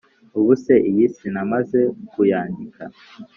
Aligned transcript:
Ubuse 0.39 0.73
iyi 0.89 1.05
sinamaze 1.15 1.79
kuyandika 2.11 2.83